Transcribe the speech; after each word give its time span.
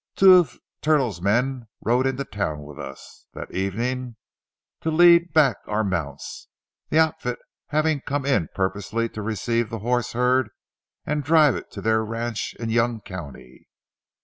Two 0.15 0.33
of 0.33 0.57
Turtle's 0.81 1.21
men 1.21 1.67
rode 1.79 2.07
into 2.07 2.25
town 2.25 2.63
with 2.63 2.79
us 2.79 3.27
that 3.35 3.53
evening 3.53 4.15
to 4.79 4.89
lead 4.89 5.31
back 5.31 5.57
our 5.67 5.83
mounts, 5.83 6.47
the 6.89 6.97
outfit 6.97 7.37
having 7.67 8.01
come 8.01 8.25
in 8.25 8.49
purposely 8.55 9.07
to 9.09 9.21
receive 9.21 9.69
the 9.69 9.77
horse 9.85 10.13
herd 10.13 10.49
and 11.05 11.23
drive 11.23 11.55
it 11.55 11.69
to 11.73 11.81
their 11.81 12.03
ranch 12.03 12.55
in 12.59 12.71
Young 12.71 12.99
County. 12.99 13.67